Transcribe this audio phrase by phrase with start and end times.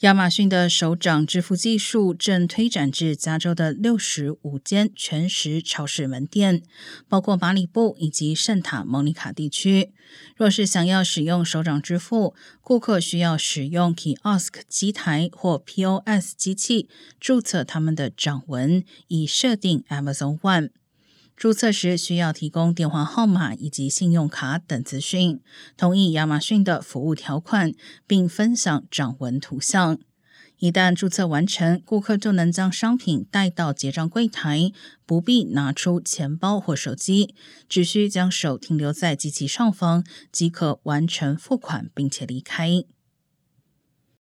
[0.00, 6.62] 亚马逊的手掌支付技术正推展至加州的六十五间全食超市门店，
[7.08, 9.94] 包括马里布以及圣塔蒙尼卡地区。
[10.36, 20.68] 若是想要使用手掌支付，顾客需要使用 Kiosk 机台或 POS 机器注册他们的掌纹，以设定 Amazon One。
[21.36, 25.38] 注册时需要提供电话号码以及信用卡等资讯，
[25.76, 27.74] 同意亚马逊的服务条款，
[28.06, 29.98] 并分享掌纹图像。
[30.58, 34.72] 一旦注册完成，顾客就能将商品带到结账柜台，
[35.04, 37.34] 不必拿出钱包或手机，
[37.68, 42.82] 只需将手停留在机器上方即可完成付款，并且离开。